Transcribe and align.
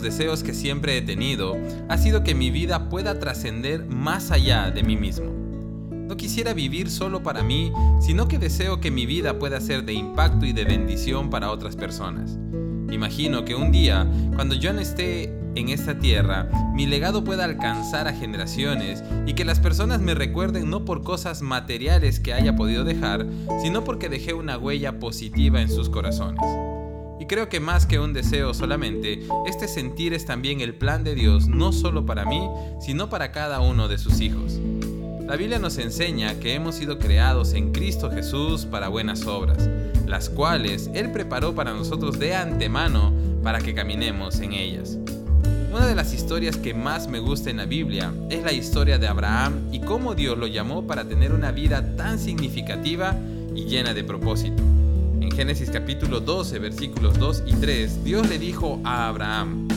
deseos 0.00 0.42
que 0.42 0.54
siempre 0.54 0.96
he 0.96 1.02
tenido 1.02 1.56
ha 1.90 1.98
sido 1.98 2.24
que 2.24 2.34
mi 2.34 2.50
vida 2.50 2.88
pueda 2.88 3.18
trascender 3.18 3.84
más 3.84 4.30
allá 4.30 4.70
de 4.70 4.82
mí 4.82 4.96
mismo. 4.96 5.30
No 5.90 6.16
quisiera 6.16 6.54
vivir 6.54 6.90
solo 6.90 7.22
para 7.22 7.42
mí, 7.42 7.72
sino 8.00 8.28
que 8.28 8.38
deseo 8.38 8.80
que 8.80 8.90
mi 8.90 9.04
vida 9.04 9.38
pueda 9.38 9.60
ser 9.60 9.84
de 9.84 9.92
impacto 9.92 10.46
y 10.46 10.52
de 10.52 10.64
bendición 10.64 11.28
para 11.28 11.50
otras 11.50 11.76
personas. 11.76 12.38
Imagino 12.90 13.44
que 13.44 13.54
un 13.54 13.72
día, 13.72 14.06
cuando 14.34 14.54
yo 14.54 14.72
no 14.72 14.80
esté 14.80 15.34
en 15.54 15.68
esta 15.68 15.98
tierra, 15.98 16.48
mi 16.74 16.86
legado 16.86 17.24
pueda 17.24 17.44
alcanzar 17.44 18.08
a 18.08 18.12
generaciones 18.12 19.02
y 19.26 19.34
que 19.34 19.44
las 19.44 19.60
personas 19.60 20.00
me 20.00 20.14
recuerden 20.14 20.70
no 20.70 20.84
por 20.84 21.02
cosas 21.02 21.42
materiales 21.42 22.20
que 22.20 22.32
haya 22.32 22.56
podido 22.56 22.84
dejar, 22.84 23.26
sino 23.62 23.84
porque 23.84 24.08
dejé 24.08 24.34
una 24.34 24.58
huella 24.58 24.98
positiva 24.98 25.60
en 25.60 25.70
sus 25.70 25.88
corazones. 25.88 26.71
Y 27.22 27.26
creo 27.26 27.48
que 27.48 27.60
más 27.60 27.86
que 27.86 28.00
un 28.00 28.12
deseo 28.12 28.52
solamente, 28.52 29.20
este 29.46 29.68
sentir 29.68 30.12
es 30.12 30.26
también 30.26 30.60
el 30.60 30.74
plan 30.74 31.04
de 31.04 31.14
Dios 31.14 31.46
no 31.46 31.72
solo 31.72 32.04
para 32.04 32.24
mí, 32.24 32.48
sino 32.80 33.08
para 33.10 33.30
cada 33.30 33.60
uno 33.60 33.86
de 33.86 33.96
sus 33.96 34.20
hijos. 34.20 34.58
La 35.28 35.36
Biblia 35.36 35.60
nos 35.60 35.78
enseña 35.78 36.34
que 36.40 36.54
hemos 36.54 36.74
sido 36.74 36.98
creados 36.98 37.52
en 37.52 37.70
Cristo 37.70 38.10
Jesús 38.10 38.66
para 38.66 38.88
buenas 38.88 39.24
obras, 39.24 39.70
las 40.04 40.30
cuales 40.30 40.90
Él 40.94 41.12
preparó 41.12 41.54
para 41.54 41.72
nosotros 41.72 42.18
de 42.18 42.34
antemano 42.34 43.12
para 43.44 43.60
que 43.60 43.72
caminemos 43.72 44.40
en 44.40 44.54
ellas. 44.54 44.98
Una 45.72 45.86
de 45.86 45.94
las 45.94 46.12
historias 46.12 46.56
que 46.56 46.74
más 46.74 47.06
me 47.06 47.20
gusta 47.20 47.50
en 47.50 47.58
la 47.58 47.66
Biblia 47.66 48.12
es 48.30 48.42
la 48.42 48.52
historia 48.52 48.98
de 48.98 49.06
Abraham 49.06 49.68
y 49.70 49.78
cómo 49.78 50.16
Dios 50.16 50.36
lo 50.36 50.48
llamó 50.48 50.88
para 50.88 51.04
tener 51.04 51.32
una 51.32 51.52
vida 51.52 51.94
tan 51.94 52.18
significativa 52.18 53.16
y 53.54 53.66
llena 53.66 53.94
de 53.94 54.02
propósito. 54.02 54.60
En 55.22 55.30
Génesis 55.30 55.70
capítulo 55.70 56.18
12 56.18 56.58
versículos 56.58 57.16
2 57.16 57.44
y 57.46 57.52
3, 57.52 58.02
Dios 58.02 58.28
le 58.28 58.40
dijo 58.40 58.80
a 58.82 59.06
Abraham, 59.06 59.68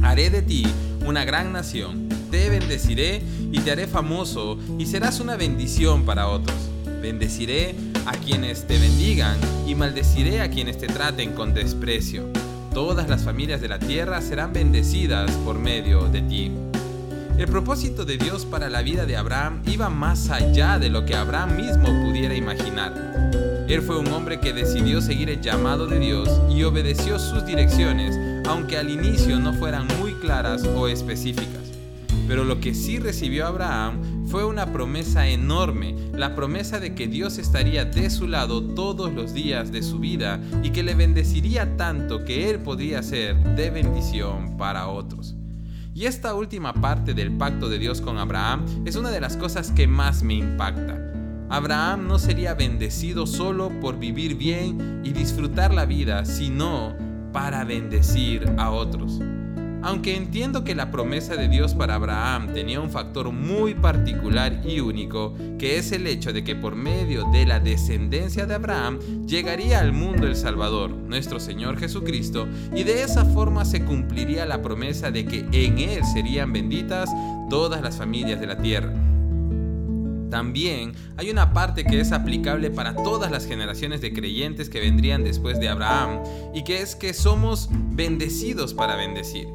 Haré 0.00 0.30
de 0.30 0.42
ti 0.42 0.64
una 1.04 1.24
gran 1.24 1.52
nación, 1.52 2.08
te 2.30 2.48
bendeciré 2.50 3.20
y 3.50 3.58
te 3.58 3.72
haré 3.72 3.88
famoso 3.88 4.56
y 4.78 4.86
serás 4.86 5.18
una 5.18 5.36
bendición 5.36 6.04
para 6.04 6.28
otros. 6.28 6.56
Bendeciré 7.02 7.74
a 8.06 8.12
quienes 8.12 8.64
te 8.68 8.78
bendigan 8.78 9.36
y 9.66 9.74
maldeciré 9.74 10.40
a 10.40 10.50
quienes 10.50 10.78
te 10.78 10.86
traten 10.86 11.32
con 11.32 11.52
desprecio. 11.52 12.26
Todas 12.72 13.08
las 13.08 13.24
familias 13.24 13.60
de 13.60 13.68
la 13.68 13.80
tierra 13.80 14.20
serán 14.20 14.52
bendecidas 14.52 15.32
por 15.44 15.58
medio 15.58 16.04
de 16.04 16.22
ti. 16.22 16.52
El 17.36 17.48
propósito 17.48 18.04
de 18.04 18.18
Dios 18.18 18.46
para 18.46 18.70
la 18.70 18.82
vida 18.82 19.04
de 19.04 19.16
Abraham 19.16 19.62
iba 19.66 19.90
más 19.90 20.30
allá 20.30 20.78
de 20.78 20.90
lo 20.90 21.04
que 21.04 21.16
Abraham 21.16 21.56
mismo 21.56 21.86
pudiera 22.04 22.36
imaginar. 22.36 23.49
Él 23.70 23.82
fue 23.82 24.00
un 24.00 24.08
hombre 24.08 24.40
que 24.40 24.52
decidió 24.52 25.00
seguir 25.00 25.30
el 25.30 25.40
llamado 25.40 25.86
de 25.86 26.00
Dios 26.00 26.28
y 26.50 26.64
obedeció 26.64 27.20
sus 27.20 27.46
direcciones, 27.46 28.18
aunque 28.48 28.76
al 28.76 28.90
inicio 28.90 29.38
no 29.38 29.52
fueran 29.52 29.86
muy 30.00 30.14
claras 30.14 30.64
o 30.64 30.88
específicas. 30.88 31.70
Pero 32.26 32.42
lo 32.42 32.58
que 32.58 32.74
sí 32.74 32.98
recibió 32.98 33.46
Abraham 33.46 34.26
fue 34.26 34.44
una 34.44 34.72
promesa 34.72 35.28
enorme, 35.28 35.94
la 36.12 36.34
promesa 36.34 36.80
de 36.80 36.96
que 36.96 37.06
Dios 37.06 37.38
estaría 37.38 37.84
de 37.84 38.10
su 38.10 38.26
lado 38.26 38.60
todos 38.60 39.12
los 39.12 39.34
días 39.34 39.70
de 39.70 39.84
su 39.84 40.00
vida 40.00 40.40
y 40.64 40.70
que 40.70 40.82
le 40.82 40.96
bendeciría 40.96 41.76
tanto 41.76 42.24
que 42.24 42.50
él 42.50 42.58
podría 42.58 43.04
ser 43.04 43.36
de 43.54 43.70
bendición 43.70 44.56
para 44.56 44.88
otros. 44.88 45.36
Y 45.94 46.06
esta 46.06 46.34
última 46.34 46.72
parte 46.72 47.14
del 47.14 47.30
pacto 47.30 47.68
de 47.68 47.78
Dios 47.78 48.00
con 48.00 48.18
Abraham 48.18 48.64
es 48.84 48.96
una 48.96 49.10
de 49.10 49.20
las 49.20 49.36
cosas 49.36 49.70
que 49.70 49.86
más 49.86 50.24
me 50.24 50.34
impacta. 50.34 51.09
Abraham 51.50 52.06
no 52.06 52.20
sería 52.20 52.54
bendecido 52.54 53.26
solo 53.26 53.70
por 53.80 53.98
vivir 53.98 54.36
bien 54.36 55.02
y 55.04 55.10
disfrutar 55.10 55.74
la 55.74 55.84
vida, 55.84 56.24
sino 56.24 56.94
para 57.32 57.64
bendecir 57.64 58.48
a 58.56 58.70
otros. 58.70 59.20
Aunque 59.82 60.14
entiendo 60.14 60.62
que 60.62 60.76
la 60.76 60.92
promesa 60.92 61.34
de 61.34 61.48
Dios 61.48 61.74
para 61.74 61.96
Abraham 61.96 62.52
tenía 62.52 62.80
un 62.80 62.90
factor 62.90 63.32
muy 63.32 63.74
particular 63.74 64.60
y 64.64 64.78
único, 64.78 65.34
que 65.58 65.78
es 65.78 65.90
el 65.90 66.06
hecho 66.06 66.32
de 66.32 66.44
que 66.44 66.54
por 66.54 66.76
medio 66.76 67.24
de 67.32 67.46
la 67.46 67.58
descendencia 67.58 68.46
de 68.46 68.54
Abraham 68.54 69.00
llegaría 69.26 69.80
al 69.80 69.92
mundo 69.92 70.28
el 70.28 70.36
Salvador, 70.36 70.90
nuestro 70.90 71.40
Señor 71.40 71.78
Jesucristo, 71.78 72.46
y 72.76 72.84
de 72.84 73.02
esa 73.02 73.24
forma 73.24 73.64
se 73.64 73.84
cumpliría 73.84 74.46
la 74.46 74.62
promesa 74.62 75.10
de 75.10 75.24
que 75.24 75.40
en 75.50 75.78
Él 75.78 76.04
serían 76.04 76.52
benditas 76.52 77.10
todas 77.48 77.82
las 77.82 77.96
familias 77.96 78.38
de 78.38 78.46
la 78.46 78.58
tierra. 78.58 79.09
También 80.30 80.92
hay 81.16 81.30
una 81.30 81.52
parte 81.52 81.84
que 81.84 82.00
es 82.00 82.12
aplicable 82.12 82.70
para 82.70 82.94
todas 82.94 83.30
las 83.30 83.46
generaciones 83.46 84.00
de 84.00 84.12
creyentes 84.12 84.70
que 84.70 84.80
vendrían 84.80 85.24
después 85.24 85.60
de 85.60 85.68
Abraham, 85.68 86.20
y 86.54 86.64
que 86.64 86.80
es 86.80 86.94
que 86.94 87.12
somos 87.12 87.68
bendecidos 87.70 88.74
para 88.74 88.96
bendecir. 88.96 89.48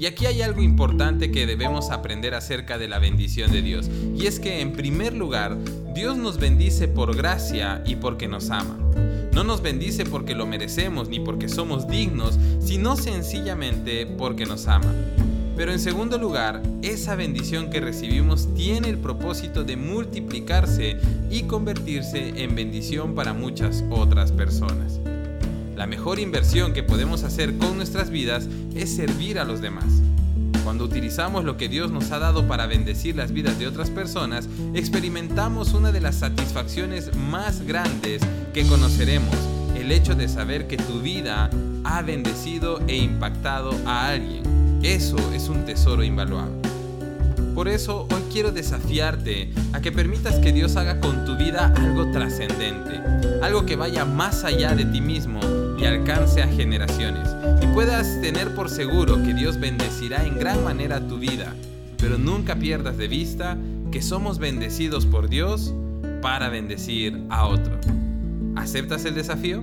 Y 0.00 0.06
aquí 0.06 0.24
hay 0.24 0.40
algo 0.40 0.62
importante 0.62 1.30
que 1.30 1.46
debemos 1.46 1.90
aprender 1.90 2.34
acerca 2.34 2.78
de 2.78 2.88
la 2.88 2.98
bendición 2.98 3.52
de 3.52 3.60
Dios. 3.60 3.90
Y 4.16 4.26
es 4.26 4.40
que 4.40 4.62
en 4.62 4.72
primer 4.72 5.12
lugar, 5.12 5.58
Dios 5.94 6.16
nos 6.16 6.38
bendice 6.38 6.88
por 6.88 7.14
gracia 7.14 7.82
y 7.84 7.96
porque 7.96 8.26
nos 8.26 8.48
ama. 8.48 8.78
No 9.34 9.44
nos 9.44 9.60
bendice 9.60 10.06
porque 10.06 10.34
lo 10.34 10.46
merecemos 10.46 11.10
ni 11.10 11.20
porque 11.20 11.50
somos 11.50 11.86
dignos, 11.86 12.38
sino 12.60 12.96
sencillamente 12.96 14.06
porque 14.06 14.46
nos 14.46 14.68
ama. 14.68 14.94
Pero 15.56 15.72
en 15.72 15.78
segundo 15.78 16.18
lugar, 16.18 16.62
esa 16.82 17.16
bendición 17.16 17.70
que 17.70 17.80
recibimos 17.80 18.52
tiene 18.54 18.88
el 18.88 18.98
propósito 18.98 19.64
de 19.64 19.76
multiplicarse 19.76 20.96
y 21.30 21.42
convertirse 21.42 22.42
en 22.42 22.54
bendición 22.54 23.14
para 23.14 23.34
muchas 23.34 23.84
otras 23.90 24.32
personas. 24.32 25.00
La 25.76 25.86
mejor 25.86 26.18
inversión 26.18 26.72
que 26.72 26.82
podemos 26.82 27.24
hacer 27.24 27.56
con 27.56 27.76
nuestras 27.76 28.10
vidas 28.10 28.48
es 28.74 28.94
servir 28.94 29.38
a 29.38 29.44
los 29.44 29.60
demás. 29.60 29.86
Cuando 30.62 30.84
utilizamos 30.84 31.44
lo 31.44 31.56
que 31.56 31.68
Dios 31.68 31.90
nos 31.90 32.10
ha 32.12 32.18
dado 32.18 32.46
para 32.46 32.66
bendecir 32.66 33.16
las 33.16 33.32
vidas 33.32 33.58
de 33.58 33.66
otras 33.66 33.88
personas, 33.90 34.46
experimentamos 34.74 35.72
una 35.72 35.90
de 35.90 36.00
las 36.00 36.16
satisfacciones 36.16 37.16
más 37.16 37.62
grandes 37.62 38.22
que 38.52 38.66
conoceremos, 38.66 39.34
el 39.74 39.90
hecho 39.90 40.14
de 40.14 40.28
saber 40.28 40.66
que 40.66 40.76
tu 40.76 41.00
vida 41.00 41.48
ha 41.84 42.02
bendecido 42.02 42.80
e 42.86 42.96
impactado 42.96 43.72
a 43.86 44.08
alguien. 44.08 44.59
Eso 44.82 45.18
es 45.34 45.48
un 45.50 45.66
tesoro 45.66 46.02
invaluable. 46.02 46.56
Por 47.54 47.68
eso 47.68 48.08
hoy 48.10 48.22
quiero 48.32 48.50
desafiarte 48.50 49.52
a 49.74 49.80
que 49.82 49.92
permitas 49.92 50.36
que 50.36 50.52
Dios 50.52 50.76
haga 50.76 51.00
con 51.00 51.26
tu 51.26 51.36
vida 51.36 51.74
algo 51.76 52.10
trascendente, 52.10 52.98
algo 53.42 53.66
que 53.66 53.76
vaya 53.76 54.06
más 54.06 54.44
allá 54.44 54.74
de 54.74 54.86
ti 54.86 55.02
mismo 55.02 55.40
y 55.78 55.84
alcance 55.84 56.42
a 56.42 56.48
generaciones. 56.48 57.28
Y 57.60 57.66
puedas 57.74 58.22
tener 58.22 58.54
por 58.54 58.70
seguro 58.70 59.22
que 59.22 59.34
Dios 59.34 59.60
bendecirá 59.60 60.24
en 60.24 60.38
gran 60.38 60.64
manera 60.64 61.06
tu 61.06 61.18
vida, 61.18 61.54
pero 61.98 62.16
nunca 62.16 62.56
pierdas 62.56 62.96
de 62.96 63.08
vista 63.08 63.58
que 63.92 64.00
somos 64.00 64.38
bendecidos 64.38 65.04
por 65.04 65.28
Dios 65.28 65.74
para 66.22 66.48
bendecir 66.48 67.20
a 67.28 67.46
otro. 67.46 67.78
¿Aceptas 68.56 69.04
el 69.04 69.14
desafío? 69.14 69.62